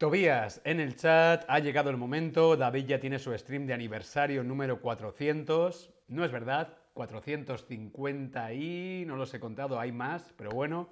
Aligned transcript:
Tobías, 0.00 0.62
en 0.64 0.80
el 0.80 0.96
chat 0.96 1.44
ha 1.46 1.58
llegado 1.58 1.90
el 1.90 1.98
momento, 1.98 2.56
David 2.56 2.86
ya 2.86 3.00
tiene 3.00 3.18
su 3.18 3.36
stream 3.36 3.66
de 3.66 3.74
aniversario 3.74 4.42
número 4.42 4.80
400, 4.80 5.92
no 6.08 6.24
es 6.24 6.32
verdad, 6.32 6.78
450 6.94 8.54
y 8.54 9.04
no 9.06 9.16
los 9.16 9.34
he 9.34 9.40
contado, 9.40 9.78
hay 9.78 9.92
más, 9.92 10.32
pero 10.38 10.52
bueno, 10.52 10.88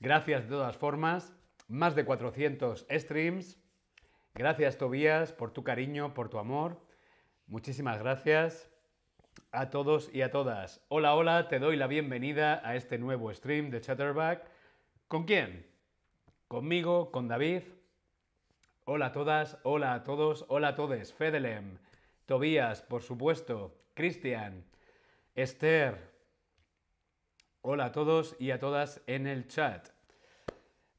gracias 0.00 0.42
de 0.42 0.48
todas 0.48 0.76
formas, 0.76 1.32
más 1.68 1.94
de 1.94 2.04
400 2.04 2.84
streams, 2.90 3.60
gracias 4.34 4.76
Tobías 4.76 5.32
por 5.32 5.52
tu 5.52 5.62
cariño, 5.62 6.12
por 6.12 6.28
tu 6.28 6.40
amor, 6.40 6.84
muchísimas 7.46 8.00
gracias 8.00 8.68
a 9.52 9.70
todos 9.70 10.10
y 10.12 10.22
a 10.22 10.32
todas. 10.32 10.84
Hola, 10.88 11.14
hola, 11.14 11.46
te 11.46 11.60
doy 11.60 11.76
la 11.76 11.86
bienvenida 11.86 12.60
a 12.64 12.74
este 12.74 12.98
nuevo 12.98 13.32
stream 13.32 13.70
de 13.70 13.80
Chatterback. 13.80 14.50
¿Con 15.06 15.26
quién? 15.26 15.64
Conmigo, 16.48 17.12
con 17.12 17.28
David 17.28 17.62
Hola 18.84 19.06
a 19.06 19.12
todas, 19.12 19.58
hola 19.62 19.94
a 19.94 20.02
todos, 20.02 20.44
hola 20.48 20.68
a 20.68 20.74
todos. 20.74 21.12
Fedelem, 21.12 21.78
Tobías, 22.26 22.82
por 22.82 23.00
supuesto, 23.00 23.72
Cristian, 23.94 24.64
Esther. 25.36 26.10
Hola 27.60 27.84
a 27.84 27.92
todos 27.92 28.34
y 28.40 28.50
a 28.50 28.58
todas 28.58 29.00
en 29.06 29.28
el 29.28 29.46
chat. 29.46 29.88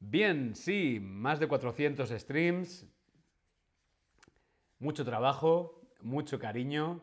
Bien, 0.00 0.54
sí, 0.54 0.98
más 0.98 1.38
de 1.40 1.46
400 1.46 2.08
streams, 2.08 2.86
mucho 4.78 5.04
trabajo, 5.04 5.82
mucho 6.00 6.38
cariño. 6.38 7.02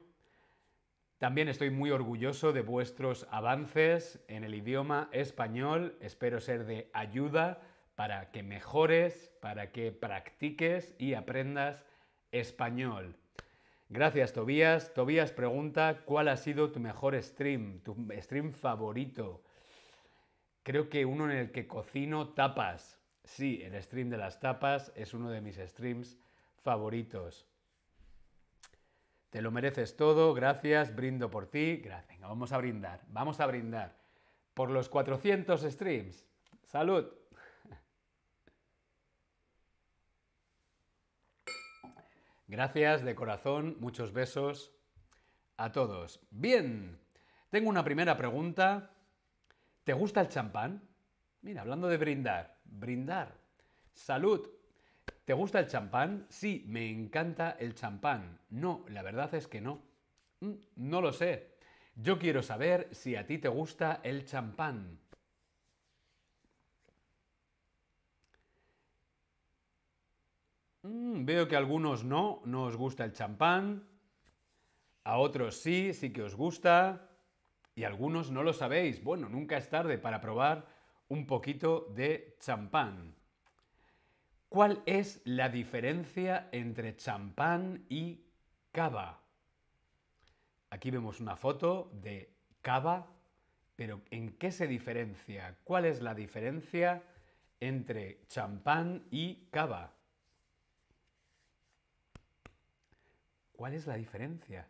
También 1.19 1.47
estoy 1.47 1.69
muy 1.69 1.91
orgulloso 1.91 2.53
de 2.53 2.61
vuestros 2.61 3.27
avances 3.29 4.19
en 4.27 4.43
el 4.43 4.55
idioma 4.55 5.09
español. 5.11 5.95
Espero 6.01 6.39
ser 6.39 6.65
de 6.65 6.89
ayuda 6.91 7.61
para 8.01 8.31
que 8.31 8.41
mejores, 8.41 9.31
para 9.41 9.71
que 9.71 9.91
practiques 9.91 10.95
y 10.97 11.13
aprendas 11.13 11.85
español. 12.31 13.15
Gracias, 13.89 14.33
Tobías. 14.33 14.95
Tobías 14.95 15.31
pregunta, 15.31 16.01
¿cuál 16.03 16.27
ha 16.29 16.37
sido 16.37 16.71
tu 16.71 16.79
mejor 16.79 17.21
stream, 17.21 17.79
tu 17.81 17.95
stream 18.19 18.53
favorito? 18.53 19.43
Creo 20.63 20.89
que 20.89 21.05
uno 21.05 21.29
en 21.29 21.37
el 21.37 21.51
que 21.51 21.67
cocino 21.67 22.29
tapas. 22.29 22.97
Sí, 23.23 23.61
el 23.61 23.79
stream 23.83 24.09
de 24.09 24.17
las 24.17 24.39
tapas 24.39 24.91
es 24.95 25.13
uno 25.13 25.29
de 25.29 25.41
mis 25.41 25.57
streams 25.57 26.17
favoritos. 26.57 27.45
Te 29.29 29.43
lo 29.43 29.51
mereces 29.51 29.95
todo, 29.95 30.33
gracias, 30.33 30.95
brindo 30.95 31.29
por 31.29 31.45
ti. 31.45 31.77
Gracias. 31.77 32.19
vamos 32.19 32.51
a 32.51 32.57
brindar, 32.57 33.01
vamos 33.09 33.39
a 33.39 33.45
brindar 33.45 33.95
por 34.55 34.71
los 34.71 34.89
400 34.89 35.61
streams. 35.61 36.25
Salud. 36.63 37.20
Gracias 42.51 43.05
de 43.05 43.15
corazón, 43.15 43.77
muchos 43.79 44.11
besos 44.11 44.73
a 45.55 45.71
todos. 45.71 46.19
Bien, 46.31 46.99
tengo 47.49 47.69
una 47.69 47.85
primera 47.85 48.17
pregunta. 48.17 48.91
¿Te 49.85 49.93
gusta 49.93 50.19
el 50.19 50.27
champán? 50.27 50.81
Mira, 51.43 51.61
hablando 51.61 51.87
de 51.87 51.95
brindar, 51.95 52.57
brindar. 52.65 53.37
Salud. 53.93 54.49
¿Te 55.23 55.31
gusta 55.31 55.61
el 55.61 55.67
champán? 55.67 56.25
Sí, 56.27 56.65
me 56.67 56.89
encanta 56.89 57.51
el 57.51 57.73
champán. 57.73 58.41
No, 58.49 58.83
la 58.89 59.01
verdad 59.01 59.33
es 59.33 59.47
que 59.47 59.61
no. 59.61 59.81
Mm, 60.41 60.55
no 60.75 60.99
lo 60.99 61.13
sé. 61.13 61.55
Yo 61.95 62.19
quiero 62.19 62.43
saber 62.43 62.89
si 62.91 63.15
a 63.15 63.25
ti 63.25 63.37
te 63.37 63.47
gusta 63.47 64.01
el 64.03 64.25
champán. 64.25 64.99
Mm, 70.83 71.25
veo 71.25 71.47
que 71.47 71.55
a 71.55 71.59
algunos 71.59 72.03
no, 72.03 72.41
no 72.45 72.63
os 72.63 72.75
gusta 72.75 73.03
el 73.03 73.13
champán, 73.13 73.87
a 75.03 75.17
otros 75.17 75.57
sí, 75.57 75.93
sí 75.93 76.11
que 76.11 76.23
os 76.23 76.35
gusta, 76.35 77.09
y 77.75 77.83
algunos 77.83 78.31
no 78.31 78.43
lo 78.43 78.53
sabéis. 78.53 79.03
Bueno, 79.03 79.29
nunca 79.29 79.57
es 79.57 79.69
tarde 79.69 79.97
para 79.97 80.21
probar 80.21 80.67
un 81.07 81.25
poquito 81.25 81.87
de 81.95 82.37
champán. 82.39 83.15
¿Cuál 84.49 84.81
es 84.85 85.21
la 85.23 85.49
diferencia 85.49 86.49
entre 86.51 86.95
champán 86.97 87.85
y 87.89 88.25
cava? 88.71 89.21
Aquí 90.69 90.91
vemos 90.91 91.19
una 91.19 91.35
foto 91.35 91.89
de 91.93 92.33
cava, 92.61 93.07
pero 93.75 94.01
¿en 94.09 94.37
qué 94.37 94.51
se 94.51 94.67
diferencia? 94.67 95.57
¿Cuál 95.63 95.85
es 95.85 96.01
la 96.01 96.13
diferencia 96.13 97.03
entre 97.59 98.25
champán 98.27 99.05
y 99.09 99.47
cava? 99.51 100.00
¿Cuál 103.61 103.75
es 103.75 103.85
la 103.85 103.93
diferencia? 103.93 104.67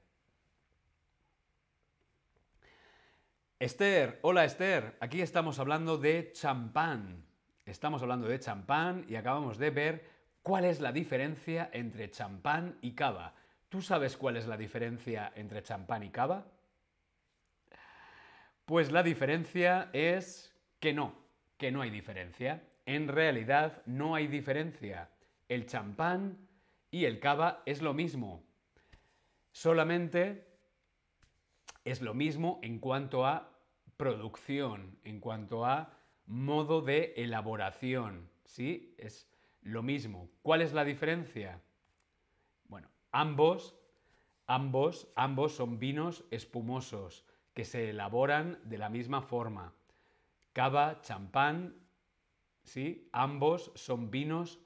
Esther, 3.57 4.19
hola 4.21 4.43
Esther, 4.43 4.97
aquí 4.99 5.21
estamos 5.21 5.59
hablando 5.59 5.97
de 5.97 6.33
champán. 6.33 7.23
Estamos 7.65 8.01
hablando 8.01 8.27
de 8.27 8.37
champán 8.37 9.05
y 9.07 9.15
acabamos 9.15 9.57
de 9.57 9.69
ver 9.69 10.09
cuál 10.43 10.65
es 10.65 10.81
la 10.81 10.91
diferencia 10.91 11.69
entre 11.71 12.11
champán 12.11 12.79
y 12.81 12.91
cava. 12.91 13.33
¿Tú 13.69 13.81
sabes 13.81 14.17
cuál 14.17 14.35
es 14.35 14.45
la 14.45 14.57
diferencia 14.57 15.31
entre 15.35 15.63
champán 15.63 16.03
y 16.03 16.09
cava? 16.09 16.51
Pues 18.65 18.91
la 18.91 19.03
diferencia 19.03 19.89
es 19.93 20.53
que 20.81 20.91
no, 20.91 21.15
que 21.57 21.71
no 21.71 21.81
hay 21.81 21.91
diferencia. 21.91 22.61
En 22.85 23.07
realidad 23.07 23.83
no 23.85 24.15
hay 24.15 24.27
diferencia. 24.27 25.07
El 25.47 25.65
champán 25.65 26.45
y 26.91 27.05
el 27.05 27.21
cava 27.21 27.63
es 27.65 27.81
lo 27.81 27.93
mismo. 27.93 28.50
Solamente 29.51 30.47
es 31.83 32.01
lo 32.01 32.13
mismo 32.13 32.59
en 32.61 32.79
cuanto 32.79 33.25
a 33.25 33.49
producción, 33.97 34.97
en 35.03 35.19
cuanto 35.19 35.65
a 35.65 35.93
modo 36.25 36.81
de 36.81 37.13
elaboración, 37.17 38.29
¿sí? 38.45 38.95
Es 38.97 39.29
lo 39.61 39.83
mismo. 39.83 40.29
¿Cuál 40.41 40.61
es 40.61 40.73
la 40.73 40.83
diferencia? 40.83 41.61
Bueno, 42.67 42.89
ambos, 43.11 43.75
ambos, 44.47 45.07
ambos 45.15 45.53
son 45.55 45.79
vinos 45.79 46.23
espumosos 46.31 47.25
que 47.53 47.65
se 47.65 47.89
elaboran 47.89 48.59
de 48.63 48.77
la 48.77 48.89
misma 48.89 49.21
forma. 49.21 49.73
Cava, 50.53 51.01
champán, 51.01 51.75
¿sí? 52.63 53.09
Ambos 53.11 53.71
son 53.75 54.09
vinos 54.09 54.59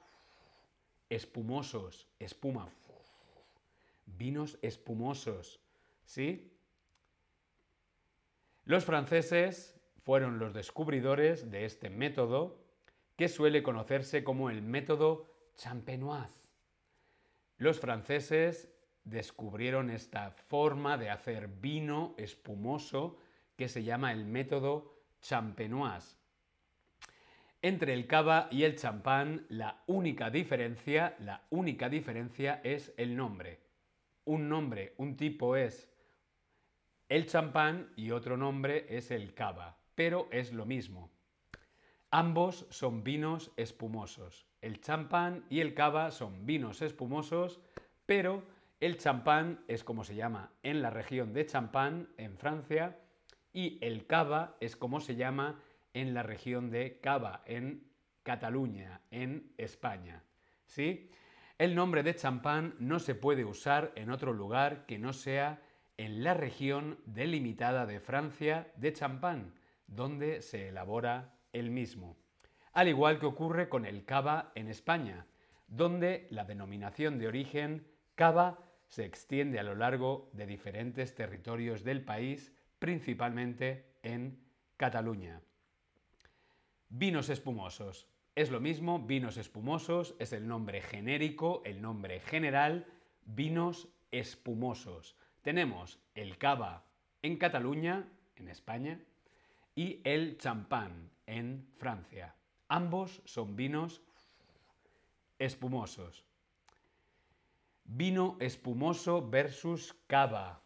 espumosos, 1.08 2.08
espuma, 2.18 2.68
vinos 4.06 4.58
espumosos, 4.62 5.60
¿sí? 6.04 6.52
Los 8.64 8.84
franceses 8.84 9.78
fueron 10.02 10.38
los 10.38 10.54
descubridores 10.54 11.50
de 11.50 11.64
este 11.64 11.90
método 11.90 12.64
que 13.16 13.28
suele 13.28 13.62
conocerse 13.62 14.24
como 14.24 14.50
el 14.50 14.62
método 14.62 15.26
champenoise. 15.56 16.40
Los 17.58 17.80
franceses 17.80 18.68
descubrieron 19.04 19.90
esta 19.90 20.30
forma 20.30 20.98
de 20.98 21.10
hacer 21.10 21.48
vino 21.48 22.14
espumoso 22.18 23.18
que 23.56 23.68
se 23.68 23.84
llama 23.84 24.12
el 24.12 24.24
método 24.24 25.00
champenoise. 25.20 26.16
Entre 27.62 27.94
el 27.94 28.06
cava 28.06 28.48
y 28.50 28.64
el 28.64 28.76
champán, 28.76 29.46
la 29.48 29.82
única 29.86 30.30
diferencia, 30.30 31.16
la 31.20 31.46
única 31.50 31.88
diferencia 31.88 32.60
es 32.62 32.92
el 32.96 33.16
nombre 33.16 33.65
un 34.26 34.48
nombre, 34.48 34.94
un 34.98 35.16
tipo 35.16 35.56
es 35.56 35.88
el 37.08 37.26
champán 37.26 37.92
y 37.96 38.10
otro 38.10 38.36
nombre 38.36 38.86
es 38.90 39.10
el 39.10 39.32
cava, 39.32 39.78
pero 39.94 40.28
es 40.30 40.52
lo 40.52 40.66
mismo. 40.66 41.10
Ambos 42.10 42.66
son 42.70 43.02
vinos 43.02 43.52
espumosos. 43.56 44.46
El 44.60 44.80
champán 44.80 45.46
y 45.48 45.60
el 45.60 45.72
cava 45.74 46.10
son 46.10 46.44
vinos 46.44 46.82
espumosos, 46.82 47.60
pero 48.06 48.42
el 48.80 48.98
champán 48.98 49.64
es 49.68 49.84
como 49.84 50.04
se 50.04 50.16
llama 50.16 50.52
en 50.62 50.82
la 50.82 50.90
región 50.90 51.32
de 51.32 51.46
Champán, 51.46 52.10
en 52.18 52.36
Francia, 52.36 52.98
y 53.52 53.78
el 53.80 54.06
cava 54.06 54.56
es 54.60 54.76
como 54.76 55.00
se 55.00 55.16
llama 55.16 55.62
en 55.94 56.12
la 56.12 56.22
región 56.22 56.70
de 56.70 57.00
Cava, 57.00 57.42
en 57.46 57.90
Cataluña, 58.22 59.00
en 59.10 59.54
España. 59.56 60.22
¿Sí? 60.66 61.10
El 61.58 61.74
nombre 61.74 62.02
de 62.02 62.14
champán 62.14 62.74
no 62.78 62.98
se 62.98 63.14
puede 63.14 63.46
usar 63.46 63.92
en 63.96 64.10
otro 64.10 64.34
lugar 64.34 64.84
que 64.84 64.98
no 64.98 65.14
sea 65.14 65.62
en 65.96 66.22
la 66.22 66.34
región 66.34 66.98
delimitada 67.06 67.86
de 67.86 67.98
Francia 67.98 68.70
de 68.76 68.92
champán, 68.92 69.54
donde 69.86 70.42
se 70.42 70.68
elabora 70.68 71.38
el 71.54 71.70
mismo. 71.70 72.18
Al 72.74 72.88
igual 72.88 73.18
que 73.18 73.24
ocurre 73.24 73.70
con 73.70 73.86
el 73.86 74.04
cava 74.04 74.52
en 74.54 74.68
España, 74.68 75.26
donde 75.66 76.26
la 76.30 76.44
denominación 76.44 77.18
de 77.18 77.28
origen 77.28 77.86
cava 78.14 78.58
se 78.88 79.06
extiende 79.06 79.58
a 79.58 79.62
lo 79.62 79.74
largo 79.74 80.28
de 80.34 80.46
diferentes 80.46 81.14
territorios 81.14 81.84
del 81.84 82.04
país, 82.04 82.52
principalmente 82.78 83.96
en 84.02 84.44
Cataluña. 84.76 85.40
Vinos 86.90 87.30
espumosos. 87.30 88.06
Es 88.36 88.50
lo 88.50 88.60
mismo, 88.60 88.98
vinos 88.98 89.38
espumosos 89.38 90.14
es 90.18 90.34
el 90.34 90.46
nombre 90.46 90.82
genérico, 90.82 91.62
el 91.64 91.80
nombre 91.80 92.20
general, 92.20 92.84
vinos 93.24 93.88
espumosos. 94.10 95.16
Tenemos 95.40 95.98
el 96.14 96.36
cava 96.36 96.84
en 97.22 97.38
Cataluña, 97.38 98.06
en 98.36 98.48
España, 98.48 99.00
y 99.74 100.02
el 100.04 100.36
champán 100.36 101.10
en 101.24 101.66
Francia. 101.78 102.34
Ambos 102.68 103.22
son 103.24 103.56
vinos 103.56 104.02
espumosos. 105.38 106.22
Vino 107.86 108.36
espumoso 108.38 109.26
versus 109.26 109.96
cava. 110.06 110.60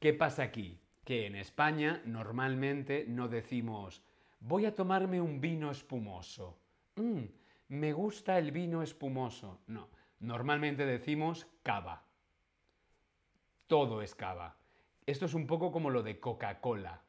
¿Qué 0.00 0.12
pasa 0.12 0.42
aquí? 0.42 0.80
Que 1.04 1.26
en 1.26 1.36
España 1.36 2.02
normalmente 2.04 3.04
no 3.06 3.28
decimos 3.28 4.02
voy 4.40 4.64
a 4.66 4.74
tomarme 4.74 5.20
un 5.20 5.40
vino 5.40 5.70
espumoso. 5.70 6.59
Mm, 6.96 7.24
me 7.68 7.92
gusta 7.92 8.38
el 8.38 8.52
vino 8.52 8.82
espumoso. 8.82 9.60
No, 9.66 9.88
normalmente 10.18 10.84
decimos 10.86 11.46
cava. 11.62 12.04
Todo 13.66 14.02
es 14.02 14.14
cava. 14.14 14.56
Esto 15.06 15.26
es 15.26 15.34
un 15.34 15.46
poco 15.46 15.72
como 15.72 15.90
lo 15.90 16.02
de 16.02 16.20
Coca-Cola. 16.20 17.02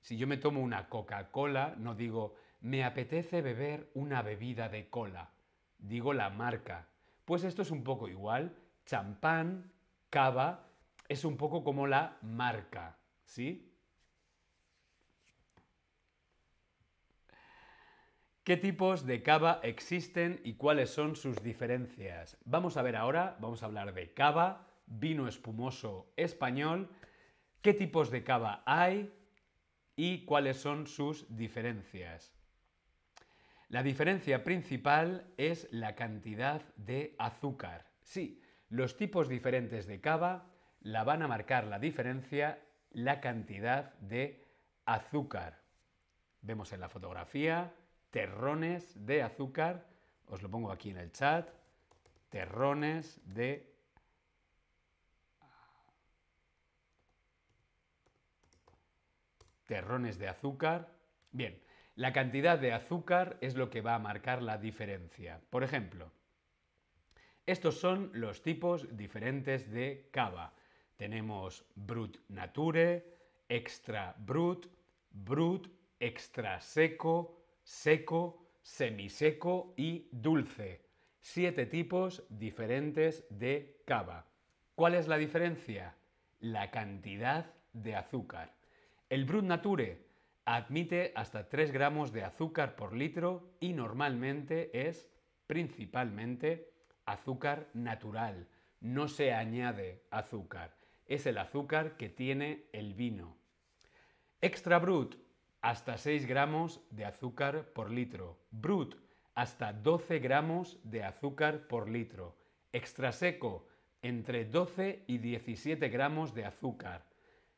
Si 0.00 0.16
yo 0.16 0.26
me 0.26 0.36
tomo 0.36 0.60
una 0.60 0.88
Coca-Cola, 0.88 1.74
no 1.78 1.94
digo 1.94 2.36
me 2.64 2.82
apetece 2.82 3.42
beber 3.42 3.90
una 3.92 4.22
bebida 4.22 4.70
de 4.70 4.88
cola. 4.88 5.28
Digo 5.76 6.14
la 6.14 6.30
marca. 6.30 6.88
Pues 7.26 7.44
esto 7.44 7.60
es 7.60 7.70
un 7.70 7.84
poco 7.84 8.08
igual. 8.08 8.56
Champán, 8.86 9.70
cava, 10.08 10.70
es 11.06 11.26
un 11.26 11.36
poco 11.36 11.62
como 11.62 11.86
la 11.86 12.16
marca. 12.22 12.96
¿Sí? 13.26 13.73
¿Qué 18.44 18.58
tipos 18.58 19.06
de 19.06 19.22
cava 19.22 19.60
existen 19.62 20.38
y 20.44 20.52
cuáles 20.52 20.90
son 20.90 21.16
sus 21.16 21.42
diferencias? 21.42 22.36
Vamos 22.44 22.76
a 22.76 22.82
ver 22.82 22.94
ahora, 22.94 23.38
vamos 23.40 23.62
a 23.62 23.66
hablar 23.66 23.94
de 23.94 24.12
cava, 24.12 24.68
vino 24.84 25.26
espumoso 25.26 26.12
español, 26.14 26.90
qué 27.62 27.72
tipos 27.72 28.10
de 28.10 28.22
cava 28.22 28.62
hay 28.66 29.10
y 29.96 30.26
cuáles 30.26 30.58
son 30.58 30.86
sus 30.86 31.24
diferencias. 31.34 32.34
La 33.70 33.82
diferencia 33.82 34.44
principal 34.44 35.32
es 35.38 35.66
la 35.70 35.94
cantidad 35.94 36.60
de 36.76 37.14
azúcar. 37.18 37.86
Sí, 38.02 38.42
los 38.68 38.98
tipos 38.98 39.30
diferentes 39.30 39.86
de 39.86 40.02
cava 40.02 40.50
la 40.80 41.02
van 41.02 41.22
a 41.22 41.28
marcar 41.28 41.64
la 41.64 41.78
diferencia 41.78 42.62
la 42.90 43.22
cantidad 43.22 43.94
de 44.00 44.44
azúcar. 44.84 45.62
Vemos 46.42 46.74
en 46.74 46.80
la 46.80 46.90
fotografía 46.90 47.72
terrones 48.14 48.94
de 49.04 49.24
azúcar, 49.24 49.88
os 50.28 50.40
lo 50.40 50.48
pongo 50.48 50.70
aquí 50.70 50.90
en 50.90 50.98
el 50.98 51.10
chat, 51.10 51.50
terrones 52.30 53.20
de 53.24 53.74
terrones 59.66 60.16
de 60.16 60.28
azúcar. 60.28 60.94
Bien, 61.32 61.60
la 61.96 62.12
cantidad 62.12 62.56
de 62.56 62.72
azúcar 62.72 63.36
es 63.40 63.56
lo 63.56 63.68
que 63.68 63.80
va 63.80 63.96
a 63.96 63.98
marcar 63.98 64.42
la 64.42 64.58
diferencia. 64.58 65.40
Por 65.50 65.64
ejemplo, 65.64 66.12
estos 67.46 67.80
son 67.80 68.12
los 68.14 68.42
tipos 68.42 68.96
diferentes 68.96 69.68
de 69.72 70.08
cava. 70.12 70.54
Tenemos 70.94 71.66
Brut 71.74 72.18
Nature, 72.28 73.04
Extra 73.48 74.14
Brut, 74.18 74.68
Brut, 75.10 75.66
Extra 75.98 76.60
Seco, 76.60 77.43
Seco, 77.64 78.46
Semiseco 78.60 79.72
y 79.74 80.08
Dulce. 80.12 80.84
Siete 81.18 81.64
tipos 81.64 82.22
diferentes 82.28 83.26
de 83.30 83.80
cava. 83.86 84.26
¿Cuál 84.74 84.94
es 84.94 85.08
la 85.08 85.16
diferencia? 85.16 85.96
La 86.40 86.70
cantidad 86.70 87.54
de 87.72 87.96
azúcar. 87.96 88.52
El 89.08 89.24
Brut 89.24 89.44
Nature 89.44 90.06
admite 90.44 91.12
hasta 91.14 91.48
3 91.48 91.72
gramos 91.72 92.12
de 92.12 92.24
azúcar 92.24 92.76
por 92.76 92.92
litro 92.94 93.56
y 93.60 93.72
normalmente 93.72 94.86
es 94.86 95.08
principalmente 95.46 96.70
azúcar 97.06 97.70
natural. 97.72 98.46
No 98.80 99.08
se 99.08 99.32
añade 99.32 100.02
azúcar. 100.10 100.76
Es 101.06 101.24
el 101.24 101.38
azúcar 101.38 101.96
que 101.96 102.10
tiene 102.10 102.66
el 102.72 102.92
vino. 102.92 103.38
Extra 104.42 104.78
Brut, 104.78 105.23
hasta 105.64 105.96
6 105.96 106.26
gramos 106.26 106.82
de 106.90 107.06
azúcar 107.06 107.72
por 107.72 107.90
litro. 107.90 108.36
Brut, 108.50 108.96
hasta 109.34 109.72
12 109.72 110.18
gramos 110.18 110.78
de 110.84 111.02
azúcar 111.02 111.66
por 111.68 111.88
litro. 111.88 112.36
Extra 112.70 113.12
seco, 113.12 113.66
entre 114.02 114.44
12 114.44 115.04
y 115.06 115.16
17 115.16 115.88
gramos 115.88 116.34
de 116.34 116.44
azúcar. 116.44 117.06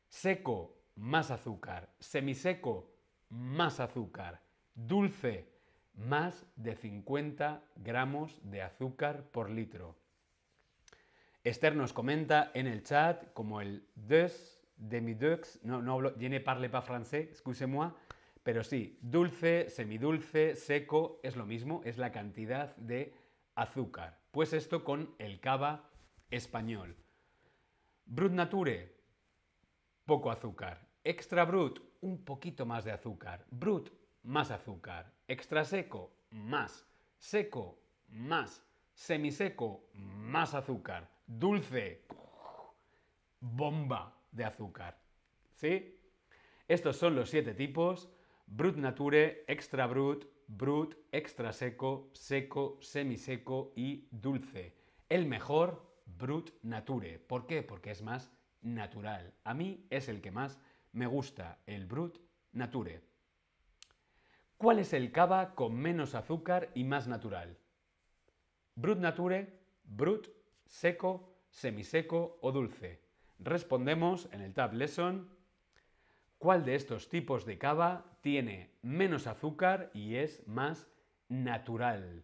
Seco, 0.07 0.73
más 0.95 1.31
azúcar. 1.31 1.89
Semiseco, 1.99 2.89
más 3.27 3.81
azúcar. 3.81 4.39
Dulce, 4.73 5.51
más 5.93 6.45
de 6.55 6.75
50 6.75 7.61
gramos 7.75 8.39
de 8.41 8.61
azúcar 8.61 9.23
por 9.33 9.49
litro. 9.49 9.97
Esther 11.43 11.75
nos 11.75 11.91
comenta 11.91 12.51
en 12.53 12.67
el 12.67 12.83
chat 12.83 13.33
como 13.33 13.59
el 13.59 13.85
deux, 13.95 14.56
demi-deux, 14.77 15.59
no, 15.63 15.81
no 15.81 15.93
hablo, 15.93 16.13
je 16.17 16.29
ne 16.29 16.39
parle 16.39 16.69
pas 16.69 16.81
français, 16.81 17.29
excusez-moi, 17.31 17.91
pero 18.43 18.63
sí, 18.63 18.97
dulce, 19.01 19.69
semidulce, 19.69 20.55
seco, 20.55 21.19
es 21.23 21.35
lo 21.35 21.45
mismo, 21.45 21.81
es 21.83 21.97
la 21.97 22.11
cantidad 22.11 22.75
de 22.77 23.13
azúcar. 23.55 24.19
Pues 24.31 24.53
esto 24.53 24.83
con 24.83 25.13
el 25.17 25.39
cava 25.39 25.89
español. 26.29 26.95
Brut 28.05 28.31
Nature, 28.31 28.95
poco 30.05 30.31
azúcar. 30.31 30.87
Extra 31.03 31.43
Brut, 31.43 31.81
un 32.01 32.23
poquito 32.23 32.65
más 32.65 32.85
de 32.85 32.91
azúcar. 32.91 33.45
Brut, 33.49 33.89
más 34.23 34.51
azúcar. 34.51 35.11
Extra 35.27 35.65
seco, 35.65 36.13
más. 36.29 36.85
Seco, 37.17 37.79
más. 38.07 38.63
Semiseco, 38.93 39.89
más 39.93 40.53
azúcar. 40.53 41.09
Dulce, 41.25 42.05
bomba 43.39 44.16
de 44.37 44.45
azúcar. 44.45 45.01
¿Sí? 45.55 45.99
Estos 46.67 46.95
son 46.95 47.15
los 47.15 47.29
siete 47.29 47.53
tipos. 47.53 48.09
Brut 48.45 48.77
Nature, 48.77 49.43
Extra 49.47 49.87
Brut, 49.87 50.25
Brut, 50.47 50.95
Extra 51.11 51.51
Seco, 51.51 52.09
Seco, 52.13 52.77
Semiseco 52.81 53.73
y 53.75 54.07
Dulce. 54.11 54.77
El 55.09 55.25
mejor, 55.25 55.85
Brut 56.05 56.51
Nature. 56.61 57.19
¿Por 57.19 57.47
qué? 57.47 57.63
Porque 57.63 57.91
es 57.91 58.01
más 58.01 58.31
natural. 58.61 59.33
A 59.43 59.53
mí 59.53 59.85
es 59.89 60.07
el 60.07 60.21
que 60.21 60.31
más 60.31 60.59
me 60.93 61.07
gusta 61.07 61.59
el 61.65 61.85
Brut 61.85 62.19
Nature. 62.53 63.01
¿Cuál 64.57 64.79
es 64.79 64.93
el 64.93 65.11
cava 65.11 65.55
con 65.55 65.75
menos 65.75 66.15
azúcar 66.15 66.71
y 66.73 66.83
más 66.83 67.07
natural? 67.07 67.57
Brut 68.75 68.99
Nature, 68.99 69.59
Brut, 69.83 70.29
seco, 70.65 71.37
semiseco 71.49 72.39
o 72.41 72.51
dulce. 72.51 73.06
Respondemos 73.39 74.29
en 74.31 74.41
el 74.41 74.53
Tab 74.53 74.73
Lesson 74.73 75.29
cuál 76.37 76.65
de 76.65 76.75
estos 76.75 77.09
tipos 77.09 77.45
de 77.45 77.57
cava 77.57 78.17
tiene 78.21 78.71
menos 78.81 79.27
azúcar 79.27 79.91
y 79.93 80.15
es 80.15 80.45
más 80.47 80.87
natural. 81.29 82.23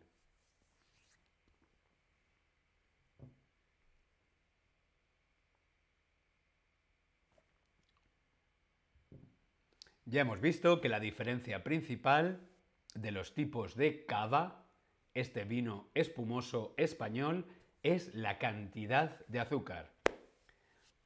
Ya 10.05 10.22
hemos 10.22 10.41
visto 10.41 10.82
que 10.82 10.89
la 10.89 11.00
diferencia 11.00 11.63
principal 11.63 12.41
de 12.93 13.12
los 13.12 13.34
tipos 13.34 13.75
de 13.75 14.05
cava, 14.05 14.65
este 15.13 15.46
vino 15.46 15.89
espumoso 15.93 16.74
español, 16.77 17.48
es 17.84 18.13
la 18.13 18.38
cantidad 18.38 19.25
de 19.27 19.39
azúcar. 19.39 19.93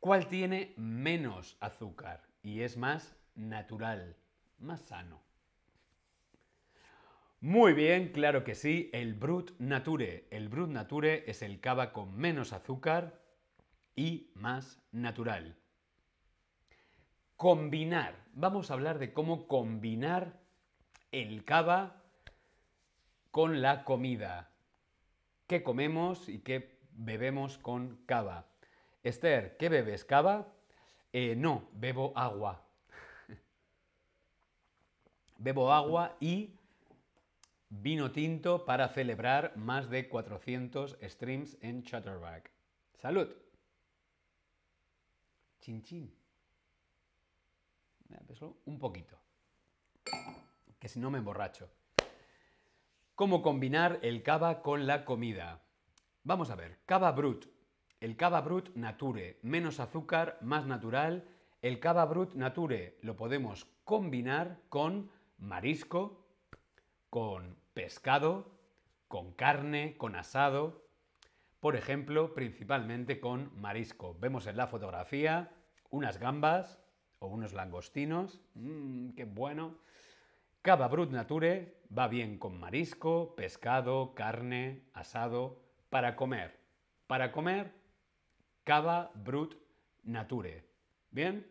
¿Cuál 0.07 0.29
tiene 0.29 0.73
menos 0.77 1.57
azúcar 1.59 2.23
y 2.41 2.61
es 2.61 2.77
más 2.77 3.13
natural, 3.35 4.15
más 4.57 4.79
sano? 4.79 5.21
Muy 7.41 7.73
bien, 7.73 8.13
claro 8.13 8.45
que 8.45 8.55
sí, 8.55 8.89
el 8.93 9.15
Brut 9.15 9.51
Nature. 9.59 10.29
El 10.31 10.47
Brut 10.47 10.69
Nature 10.69 11.29
es 11.29 11.41
el 11.41 11.59
cava 11.59 11.91
con 11.91 12.15
menos 12.15 12.53
azúcar 12.53 13.21
y 13.97 14.31
más 14.33 14.81
natural. 14.93 15.57
Combinar. 17.35 18.15
Vamos 18.31 18.71
a 18.71 18.75
hablar 18.75 18.99
de 18.99 19.11
cómo 19.11 19.45
combinar 19.45 20.39
el 21.11 21.43
cava 21.43 22.01
con 23.29 23.61
la 23.61 23.83
comida. 23.83 24.53
¿Qué 25.47 25.63
comemos 25.63 26.29
y 26.29 26.39
qué 26.39 26.79
bebemos 26.93 27.57
con 27.57 27.97
cava? 28.05 28.47
Esther, 29.07 29.55
¿qué 29.57 29.69
bebes? 29.69 30.03
¿Cava? 30.03 30.53
Eh, 31.13 31.35
no, 31.35 31.69
bebo 31.73 32.11
agua. 32.15 32.65
bebo 35.37 35.71
agua 35.71 36.17
y 36.19 36.53
vino 37.69 38.11
tinto 38.11 38.65
para 38.65 38.89
celebrar 38.89 39.55
más 39.55 39.89
de 39.89 40.09
400 40.09 40.97
streams 41.01 41.57
en 41.61 41.83
Chatterback. 41.83 42.51
¡Salud! 42.95 43.29
Chin 45.61 45.81
chin. 45.83 46.13
Un 48.65 48.79
poquito. 48.79 49.17
Que 50.79 50.87
si 50.87 50.99
no 50.99 51.09
me 51.09 51.17
emborracho. 51.17 51.69
¿Cómo 53.15 53.41
combinar 53.41 53.99
el 54.01 54.21
cava 54.21 54.61
con 54.61 54.85
la 54.85 55.03
comida? 55.03 55.61
Vamos 56.23 56.49
a 56.49 56.55
ver. 56.55 56.79
Cava 56.85 57.11
brut. 57.11 57.56
El 57.99 58.15
cava 58.15 58.41
brut 58.41 58.75
nature. 58.75 59.39
Menos 59.41 59.79
azúcar, 59.79 60.37
más 60.41 60.67
natural. 60.67 61.27
El 61.61 61.79
cava 61.79 62.05
brut 62.05 62.35
nature 62.35 62.99
lo 63.01 63.15
podemos 63.15 63.65
combinar 63.83 64.59
con 64.69 65.09
marisco, 65.39 66.27
con 67.09 67.57
pescado, 67.73 68.51
con 69.07 69.33
carne, 69.33 69.97
con 69.97 70.15
asado, 70.15 70.85
por 71.59 71.75
ejemplo, 71.75 72.35
principalmente 72.35 73.19
con 73.19 73.51
marisco. 73.59 74.15
Vemos 74.19 74.45
en 74.45 74.57
la 74.57 74.67
fotografía 74.67 75.51
unas 75.89 76.19
gambas 76.19 76.79
o 77.19 77.27
unos 77.27 77.53
langostinos, 77.53 78.41
mmm, 78.53 79.09
qué 79.15 79.25
bueno. 79.25 79.79
Cava 80.61 80.87
Brut 80.87 81.09
Nature 81.09 81.81
va 81.97 82.07
bien 82.07 82.37
con 82.37 82.59
marisco, 82.59 83.35
pescado, 83.35 84.13
carne, 84.13 84.83
asado, 84.93 85.63
para 85.89 86.15
comer. 86.15 86.59
Para 87.07 87.31
comer, 87.31 87.73
Cava 88.67 89.09
Brut 89.15 89.55
Nature. 90.03 90.61
¿Bien? 91.09 91.47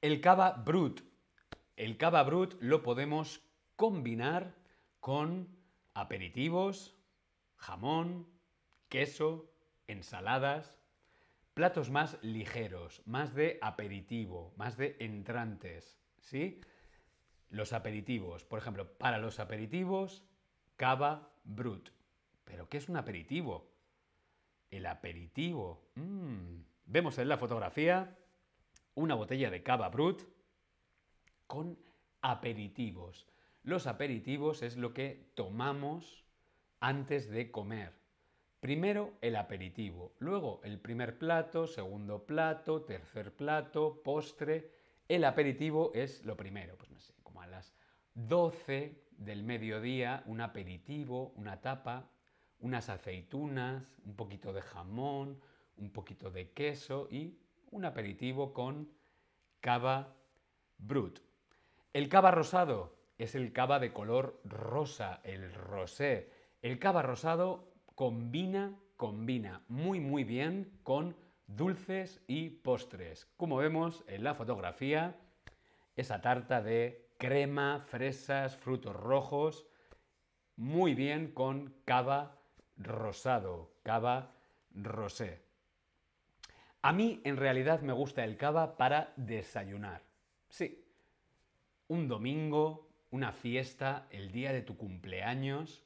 El 0.00 0.20
cava 0.20 0.50
brut. 0.50 1.02
El 1.76 1.96
cava 1.96 2.24
brut 2.24 2.56
lo 2.60 2.82
podemos 2.82 3.40
combinar 3.76 4.56
con 4.98 5.46
aperitivos, 5.94 6.96
jamón, 7.58 8.26
queso, 8.88 9.52
ensaladas, 9.86 10.80
platos 11.54 11.90
más 11.90 12.18
ligeros, 12.20 13.02
más 13.06 13.36
de 13.36 13.60
aperitivo, 13.62 14.52
más 14.56 14.76
de 14.76 14.96
entrantes, 14.98 15.96
¿sí? 16.18 16.60
Los 17.50 17.72
aperitivos, 17.72 18.42
por 18.42 18.58
ejemplo, 18.58 18.98
para 18.98 19.18
los 19.18 19.38
aperitivos, 19.38 20.24
cava 20.74 21.30
brut. 21.44 21.90
¿Pero 22.44 22.68
qué 22.68 22.78
es 22.78 22.88
un 22.88 22.96
aperitivo? 22.96 23.77
El 24.70 24.86
aperitivo. 24.86 25.90
Mm. 25.94 26.60
Vemos 26.86 27.18
en 27.18 27.28
la 27.28 27.38
fotografía 27.38 28.16
una 28.94 29.14
botella 29.14 29.50
de 29.50 29.62
cava 29.62 29.88
brut 29.88 30.22
con 31.46 31.78
aperitivos. 32.20 33.26
Los 33.62 33.86
aperitivos 33.86 34.62
es 34.62 34.76
lo 34.76 34.94
que 34.94 35.30
tomamos 35.34 36.24
antes 36.80 37.30
de 37.30 37.50
comer. 37.50 37.92
Primero 38.60 39.14
el 39.20 39.36
aperitivo, 39.36 40.14
luego 40.18 40.60
el 40.64 40.80
primer 40.80 41.18
plato, 41.18 41.66
segundo 41.66 42.26
plato, 42.26 42.82
tercer 42.82 43.32
plato, 43.34 44.02
postre. 44.02 44.72
El 45.06 45.24
aperitivo 45.24 45.92
es 45.94 46.24
lo 46.24 46.36
primero, 46.36 46.76
pues 46.76 46.90
no 46.90 46.98
sé, 46.98 47.14
como 47.22 47.40
a 47.40 47.46
las 47.46 47.74
12 48.14 49.00
del 49.16 49.44
mediodía, 49.44 50.24
un 50.26 50.40
aperitivo, 50.40 51.32
una 51.36 51.60
tapa, 51.60 52.10
unas 52.60 52.88
aceitunas, 52.88 53.84
un 54.04 54.14
poquito 54.16 54.52
de 54.52 54.62
jamón, 54.62 55.40
un 55.76 55.90
poquito 55.90 56.30
de 56.30 56.50
queso 56.52 57.08
y 57.10 57.38
un 57.70 57.84
aperitivo 57.84 58.52
con 58.52 58.90
cava 59.60 60.16
brut. 60.78 61.20
El 61.92 62.08
cava 62.08 62.30
rosado 62.30 62.96
es 63.18 63.34
el 63.34 63.52
cava 63.52 63.78
de 63.78 63.92
color 63.92 64.40
rosa, 64.44 65.20
el 65.24 65.52
rosé. 65.52 66.30
El 66.62 66.78
cava 66.78 67.02
rosado 67.02 67.72
combina, 67.94 68.78
combina 68.96 69.62
muy 69.68 70.00
muy 70.00 70.24
bien 70.24 70.78
con 70.82 71.16
dulces 71.46 72.22
y 72.26 72.50
postres. 72.50 73.26
Como 73.36 73.56
vemos 73.56 74.04
en 74.06 74.24
la 74.24 74.34
fotografía, 74.34 75.16
esa 75.96 76.20
tarta 76.20 76.62
de 76.62 77.10
crema, 77.18 77.80
fresas, 77.80 78.56
frutos 78.56 78.94
rojos, 78.94 79.66
muy 80.56 80.94
bien 80.94 81.32
con 81.32 81.74
cava 81.84 82.37
rosado, 82.78 83.72
cava 83.82 84.32
rosé. 84.74 85.42
A 86.82 86.92
mí 86.92 87.20
en 87.24 87.36
realidad 87.36 87.80
me 87.80 87.92
gusta 87.92 88.24
el 88.24 88.36
cava 88.36 88.76
para 88.76 89.12
desayunar. 89.16 90.02
Sí, 90.48 90.84
un 91.88 92.08
domingo, 92.08 92.88
una 93.10 93.32
fiesta, 93.32 94.06
el 94.10 94.30
día 94.30 94.52
de 94.52 94.62
tu 94.62 94.76
cumpleaños, 94.76 95.84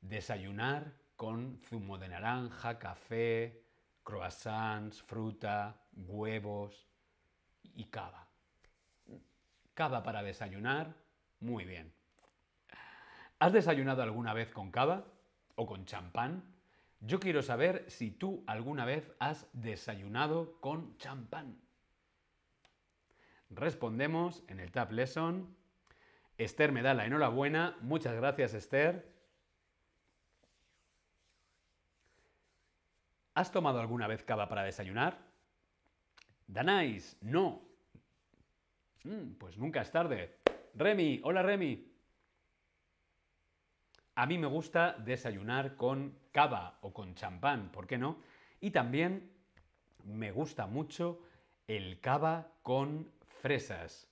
desayunar 0.00 0.92
con 1.16 1.58
zumo 1.64 1.98
de 1.98 2.08
naranja, 2.08 2.78
café, 2.78 3.62
croissants, 4.02 5.02
fruta, 5.02 5.80
huevos 5.92 6.86
y 7.74 7.84
cava. 7.84 8.26
Cava 9.74 10.02
para 10.02 10.22
desayunar, 10.22 10.94
muy 11.40 11.64
bien. 11.64 11.92
¿Has 13.38 13.52
desayunado 13.52 14.02
alguna 14.02 14.32
vez 14.32 14.50
con 14.50 14.70
cava 14.70 15.04
o 15.56 15.66
con 15.66 15.84
champán? 15.84 16.44
Yo 17.00 17.20
quiero 17.20 17.42
saber 17.42 17.84
si 17.88 18.10
tú 18.10 18.42
alguna 18.46 18.84
vez 18.84 19.12
has 19.18 19.46
desayunado 19.52 20.58
con 20.60 20.96
champán. 20.98 21.60
Respondemos 23.50 24.42
en 24.48 24.60
el 24.60 24.72
Tab 24.72 24.92
Lesson. 24.92 25.54
Esther 26.38 26.72
me 26.72 26.82
da 26.82 26.94
la 26.94 27.06
enhorabuena. 27.06 27.76
Muchas 27.80 28.14
gracias, 28.14 28.54
Esther. 28.54 29.12
¿Has 33.34 33.52
tomado 33.52 33.80
alguna 33.80 34.06
vez 34.06 34.22
cava 34.22 34.48
para 34.48 34.64
desayunar? 34.64 35.18
Danais, 36.46 37.16
no. 37.20 37.62
Mm, 39.04 39.34
pues 39.38 39.58
nunca 39.58 39.82
es 39.82 39.90
tarde. 39.90 40.38
Remy, 40.74 41.20
hola 41.22 41.42
Remy. 41.42 41.95
A 44.18 44.24
mí 44.24 44.38
me 44.38 44.46
gusta 44.46 44.94
desayunar 44.94 45.76
con 45.76 46.18
cava 46.32 46.78
o 46.80 46.94
con 46.94 47.14
champán, 47.14 47.70
¿por 47.70 47.86
qué 47.86 47.98
no? 47.98 48.16
Y 48.60 48.70
también 48.70 49.30
me 50.04 50.32
gusta 50.32 50.66
mucho 50.66 51.20
el 51.66 52.00
cava 52.00 52.48
con 52.62 53.12
fresas. 53.42 54.08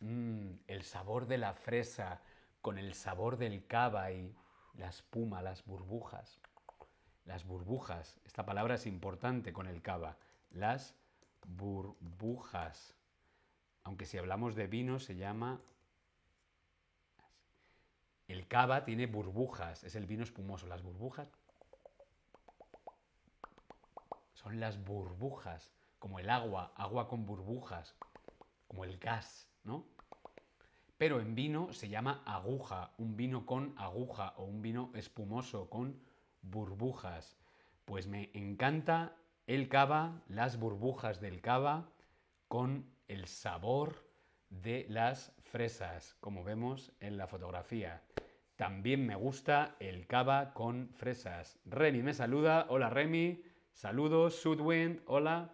Mm, 0.00 0.52
el 0.66 0.82
sabor 0.84 1.26
de 1.26 1.36
la 1.36 1.52
fresa 1.52 2.22
con 2.62 2.78
el 2.78 2.94
sabor 2.94 3.36
del 3.36 3.66
cava 3.66 4.10
y 4.10 4.34
la 4.72 4.88
espuma, 4.88 5.42
las 5.42 5.66
burbujas. 5.66 6.40
Las 7.26 7.44
burbujas, 7.44 8.18
esta 8.24 8.46
palabra 8.46 8.76
es 8.76 8.86
importante 8.86 9.52
con 9.52 9.66
el 9.66 9.82
cava. 9.82 10.16
Las 10.48 10.94
burbujas. 11.46 12.94
Aunque 13.84 14.06
si 14.06 14.16
hablamos 14.16 14.54
de 14.54 14.66
vino 14.66 14.98
se 14.98 15.14
llama 15.14 15.60
el 18.28 18.48
cava 18.48 18.84
tiene 18.84 19.06
burbujas, 19.06 19.84
es 19.84 19.94
el 19.94 20.06
vino 20.06 20.22
espumoso. 20.22 20.66
Las 20.66 20.82
burbujas 20.82 21.28
son 24.34 24.60
las 24.60 24.84
burbujas, 24.84 25.72
como 25.98 26.18
el 26.18 26.30
agua, 26.30 26.72
agua 26.76 27.08
con 27.08 27.26
burbujas, 27.26 27.94
como 28.68 28.84
el 28.84 28.98
gas, 28.98 29.48
¿no? 29.64 29.84
Pero 30.98 31.20
en 31.20 31.34
vino 31.34 31.72
se 31.72 31.88
llama 31.88 32.22
aguja, 32.24 32.92
un 32.96 33.16
vino 33.16 33.44
con 33.44 33.74
aguja 33.76 34.34
o 34.38 34.44
un 34.44 34.62
vino 34.62 34.90
espumoso 34.94 35.68
con 35.68 36.00
burbujas. 36.42 37.36
Pues 37.84 38.06
me 38.06 38.30
encanta 38.34 39.16
el 39.46 39.68
cava, 39.68 40.22
las 40.28 40.58
burbujas 40.58 41.20
del 41.20 41.40
cava 41.40 41.88
con 42.48 42.86
el 43.08 43.26
sabor 43.26 44.05
de 44.50 44.86
las 44.88 45.32
fresas, 45.42 46.14
como 46.20 46.44
vemos 46.44 46.92
en 47.00 47.16
la 47.16 47.26
fotografía. 47.26 48.02
También 48.56 49.06
me 49.06 49.14
gusta 49.14 49.76
el 49.80 50.06
cava 50.06 50.54
con 50.54 50.88
fresas. 50.94 51.58
Remy 51.66 52.02
me 52.02 52.14
saluda. 52.14 52.66
Hola 52.70 52.88
Remy. 52.88 53.42
Saludos. 53.72 54.36
Sudwind. 54.36 55.02
Hola. 55.06 55.52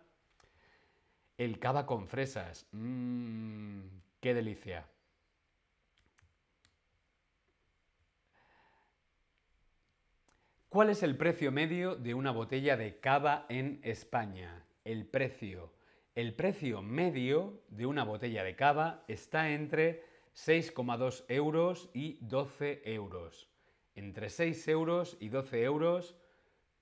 El 1.37 1.59
cava 1.59 1.85
con 1.85 2.07
fresas. 2.07 2.69
Mmm, 2.71 3.81
qué 4.21 4.35
delicia. 4.35 4.87
¿Cuál 10.69 10.89
es 10.89 11.03
el 11.03 11.17
precio 11.17 11.51
medio 11.51 11.97
de 11.97 12.15
una 12.15 12.31
botella 12.31 12.77
de 12.77 12.99
cava 13.01 13.47
en 13.49 13.81
España? 13.83 14.65
El 14.85 15.05
precio. 15.07 15.73
El 16.15 16.35
precio 16.35 16.83
medio 16.83 17.63
de 17.69 17.87
una 17.87 18.05
botella 18.05 18.45
de 18.45 18.55
cava 18.55 19.03
está 19.09 19.49
entre 19.53 20.05
6,2 20.35 21.25
euros 21.29 21.89
y 21.95 22.19
12 22.21 22.83
euros. 22.85 23.49
Entre 23.95 24.29
6 24.29 24.69
euros 24.69 25.17
y 25.21 25.31
12 25.31 25.63
euros 25.63 26.15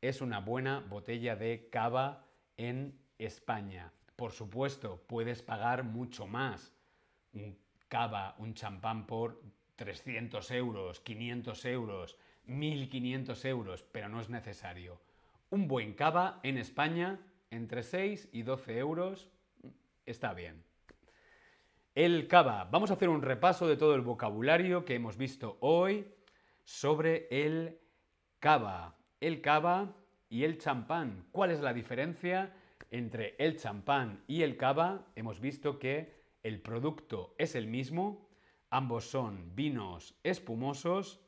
es 0.00 0.20
una 0.20 0.40
buena 0.40 0.80
botella 0.80 1.37
de 1.37 1.68
cava 1.70 2.26
en 2.56 2.99
España. 3.18 3.92
Por 4.16 4.32
supuesto, 4.32 5.04
puedes 5.06 5.42
pagar 5.42 5.84
mucho 5.84 6.26
más. 6.26 6.75
cava, 7.87 8.34
un 8.38 8.54
champán 8.54 9.06
por 9.06 9.40
300 9.76 10.50
euros, 10.50 10.99
500 10.99 11.64
euros, 11.66 12.18
1500 12.46 13.44
euros, 13.44 13.84
pero 13.92 14.08
no 14.08 14.20
es 14.20 14.28
necesario. 14.28 15.00
Un 15.50 15.68
buen 15.68 15.94
cava 15.94 16.40
en 16.42 16.58
España, 16.58 17.20
entre 17.50 17.83
6 17.83 18.28
y 18.33 18.42
12 18.42 18.78
euros, 18.78 19.28
está 20.07 20.35
bien. 20.35 20.62
El 21.95 22.28
cava. 22.28 22.64
Vamos 22.64 22.90
a 22.90 22.95
hacer 22.95 23.09
un 23.09 23.23
repaso 23.23 23.66
de 23.66 23.76
todo 23.76 23.95
el 23.95 24.00
vocabulario 24.00 24.85
que 24.85 24.95
hemos 24.95 25.16
visto 25.16 25.59
hoy 25.61 26.07
sobre 26.64 27.26
el 27.30 27.78
cava. 28.38 28.97
El 29.21 29.40
cava 29.40 29.97
y 30.28 30.45
el 30.45 30.59
champán. 30.59 31.26
¿Cuál 31.33 31.50
es 31.50 31.61
la 31.61 31.75
diferencia 31.75 32.54
entre 32.90 33.35
el 33.38 33.59
champán 33.59 34.23
y 34.28 34.42
el 34.42 34.57
cava? 34.57 35.07
Hemos 35.16 35.40
visto 35.40 35.78
que 35.78 36.21
el 36.42 36.61
producto 36.62 37.35
es 37.38 37.54
el 37.54 37.66
mismo, 37.66 38.28
ambos 38.71 39.04
son 39.04 39.54
vinos 39.54 40.14
espumosos. 40.23 41.21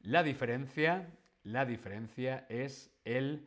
La 0.00 0.22
diferencia, 0.22 1.14
la 1.42 1.66
diferencia 1.66 2.46
es 2.48 2.90
el 3.04 3.46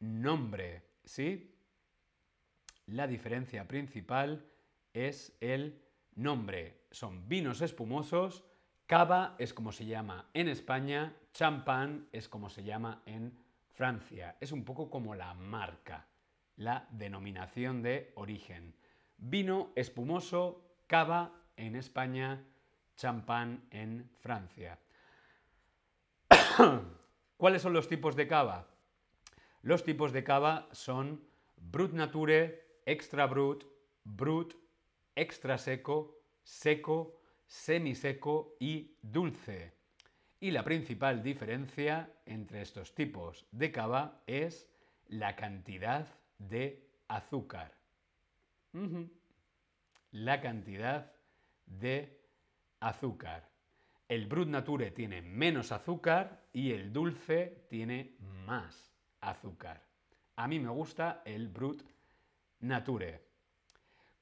nombre, 0.00 0.82
¿sí? 1.04 1.49
La 2.90 3.06
diferencia 3.06 3.68
principal 3.68 4.44
es 4.92 5.36
el 5.40 5.80
nombre. 6.16 6.86
Son 6.90 7.28
vinos 7.28 7.60
espumosos, 7.60 8.42
cava 8.86 9.36
es 9.38 9.54
como 9.54 9.70
se 9.70 9.86
llama 9.86 10.28
en 10.34 10.48
España, 10.48 11.14
champán 11.32 12.08
es 12.10 12.28
como 12.28 12.50
se 12.50 12.64
llama 12.64 13.02
en 13.06 13.38
Francia. 13.68 14.36
Es 14.40 14.50
un 14.50 14.64
poco 14.64 14.90
como 14.90 15.14
la 15.14 15.34
marca, 15.34 16.08
la 16.56 16.88
denominación 16.90 17.80
de 17.80 18.10
origen. 18.16 18.74
Vino 19.18 19.70
espumoso, 19.76 20.74
cava 20.88 21.30
en 21.56 21.76
España, 21.76 22.42
champán 22.96 23.68
en 23.70 24.10
Francia. 24.18 24.80
¿Cuáles 27.36 27.62
son 27.62 27.72
los 27.72 27.86
tipos 27.86 28.16
de 28.16 28.26
cava? 28.26 28.66
Los 29.62 29.84
tipos 29.84 30.12
de 30.12 30.24
cava 30.24 30.68
son 30.72 31.22
Brut 31.56 31.92
Nature, 31.92 32.69
Extra 32.86 33.26
Brut, 33.26 33.64
Brut, 34.04 34.54
Extra 35.14 35.58
Seco, 35.58 36.18
Seco, 36.42 37.20
Semiseco 37.46 38.56
y 38.60 38.96
Dulce. 39.02 39.74
Y 40.40 40.50
la 40.52 40.64
principal 40.64 41.22
diferencia 41.22 42.10
entre 42.24 42.62
estos 42.62 42.94
tipos 42.94 43.46
de 43.50 43.70
cava 43.70 44.22
es 44.26 44.70
la 45.08 45.36
cantidad 45.36 46.06
de 46.38 46.88
azúcar. 47.08 47.76
La 50.12 50.40
cantidad 50.40 51.12
de 51.66 52.20
azúcar. 52.80 53.48
El 54.08 54.26
Brut 54.26 54.48
Nature 54.48 54.90
tiene 54.90 55.22
menos 55.22 55.72
azúcar 55.72 56.42
y 56.52 56.72
el 56.72 56.92
dulce 56.92 57.66
tiene 57.68 58.16
más 58.18 58.92
azúcar. 59.20 59.84
A 60.36 60.48
mí 60.48 60.58
me 60.58 60.70
gusta 60.70 61.22
el 61.24 61.48
Brut 61.48 61.82
Nature. 62.60 63.26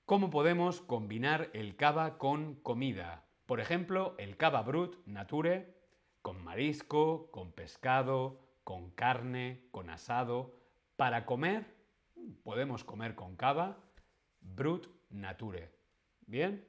¿Cómo 0.04 0.30
podemos 0.30 0.80
combinar 0.80 1.50
el 1.52 1.76
cava 1.76 2.18
con 2.18 2.54
comida? 2.54 3.26
Por 3.46 3.60
ejemplo, 3.60 4.14
el 4.18 4.36
cava 4.36 4.62
Brut 4.62 5.04
Nature 5.06 5.76
con 6.22 6.42
marisco, 6.42 7.30
con 7.30 7.52
pescado, 7.52 8.40
con 8.64 8.90
carne, 8.90 9.66
con 9.70 9.90
asado. 9.90 10.54
Para 10.96 11.26
comer, 11.26 11.74
podemos 12.42 12.84
comer 12.84 13.14
con 13.14 13.36
cava 13.36 13.78
Brut 14.40 14.88
Nature. 15.10 15.74
¿Bien? 16.26 16.68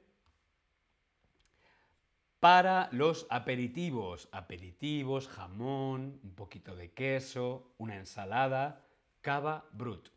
Para 2.40 2.88
los 2.92 3.26
aperitivos, 3.28 4.28
aperitivos, 4.32 5.28
jamón, 5.28 6.20
un 6.22 6.34
poquito 6.34 6.74
de 6.74 6.92
queso, 6.94 7.74
una 7.76 7.96
ensalada, 7.96 8.86
cava 9.20 9.68
brut. 9.72 10.08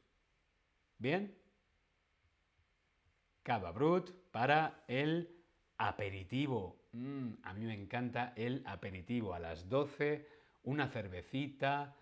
¿Bien? 0.97 1.42
Cava 3.43 3.71
brut 3.71 4.11
para 4.31 4.83
el 4.87 5.29
aperitivo. 5.77 6.77
Mm, 6.93 7.33
a 7.43 7.53
mí 7.53 7.65
me 7.65 7.73
encanta 7.73 8.33
el 8.35 8.63
aperitivo. 8.65 9.33
A 9.33 9.39
las 9.39 9.67
12, 9.67 10.27
una 10.63 10.87
cervecita, 10.87 11.95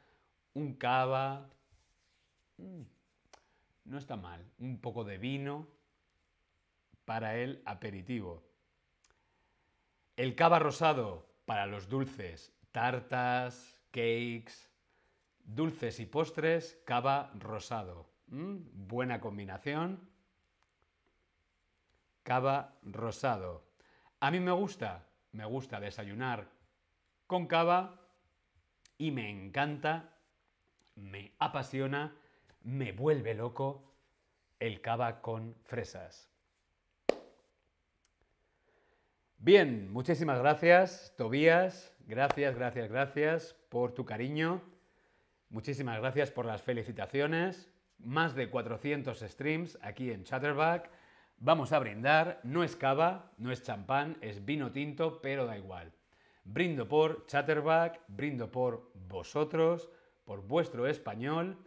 un 0.53 0.75
cava. 0.75 1.49
Mm, 2.57 2.81
no 3.85 3.97
está 3.97 4.15
mal. 4.15 4.45
Un 4.59 4.79
poco 4.79 5.03
de 5.03 5.17
vino 5.17 5.67
para 7.05 7.35
el 7.37 7.61
aperitivo. 7.65 8.43
El 10.15 10.35
cava 10.35 10.59
rosado 10.59 11.27
para 11.45 11.65
los 11.65 11.89
dulces, 11.89 12.53
tartas, 12.71 13.81
cakes, 13.91 14.69
dulces 15.43 15.99
y 15.99 16.05
postres, 16.05 16.79
cava 16.85 17.31
rosado. 17.39 18.09
Mm, 18.27 18.87
buena 18.87 19.19
combinación. 19.19 20.10
Cava 22.31 22.79
rosado. 22.83 23.61
A 24.21 24.31
mí 24.31 24.39
me 24.39 24.53
gusta, 24.53 25.05
me 25.33 25.43
gusta 25.43 25.81
desayunar 25.81 26.47
con 27.27 27.45
cava 27.45 27.99
y 28.97 29.11
me 29.11 29.29
encanta, 29.29 30.15
me 30.95 31.33
apasiona, 31.39 32.15
me 32.61 32.93
vuelve 32.93 33.33
loco 33.33 33.83
el 34.61 34.79
cava 34.79 35.21
con 35.21 35.57
fresas. 35.65 36.31
Bien, 39.37 39.91
muchísimas 39.91 40.39
gracias, 40.39 41.13
Tobías. 41.17 41.93
Gracias, 42.07 42.55
gracias, 42.55 42.89
gracias 42.89 43.55
por 43.67 43.93
tu 43.93 44.05
cariño. 44.05 44.61
Muchísimas 45.49 45.99
gracias 45.99 46.31
por 46.31 46.45
las 46.45 46.61
felicitaciones. 46.61 47.69
Más 47.97 48.35
de 48.35 48.49
400 48.49 49.19
streams 49.19 49.77
aquí 49.81 50.11
en 50.11 50.23
Chatterback. 50.23 51.00
Vamos 51.43 51.73
a 51.73 51.79
brindar. 51.79 52.39
No 52.43 52.63
es 52.63 52.75
cava, 52.75 53.31
no 53.37 53.51
es 53.51 53.63
champán, 53.63 54.15
es 54.21 54.45
vino 54.45 54.71
tinto, 54.71 55.21
pero 55.21 55.47
da 55.47 55.57
igual. 55.57 55.91
Brindo 56.43 56.87
por 56.87 57.25
Chatterback, 57.25 57.99
brindo 58.07 58.51
por 58.51 58.91
vosotros, 59.07 59.89
por 60.23 60.47
vuestro 60.47 60.85
español. 60.85 61.57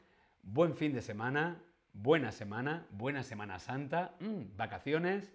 Buen 0.42 0.76
fin 0.76 0.92
de 0.92 1.02
semana, 1.02 1.60
buena 1.92 2.30
semana, 2.30 2.86
buena 2.90 3.24
Semana 3.24 3.58
Santa, 3.58 4.14
mm, 4.20 4.56
vacaciones 4.56 5.32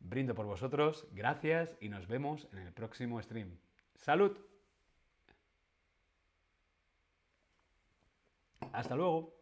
Brindo 0.00 0.34
por 0.34 0.46
vosotros, 0.46 1.06
gracias 1.12 1.76
y 1.80 1.88
nos 1.90 2.06
vemos 2.06 2.48
en 2.52 2.58
el 2.58 2.72
próximo 2.72 3.20
stream. 3.20 3.58
¡Salud! 3.94 4.36
Hasta 8.72 8.94
luego. 8.94 9.39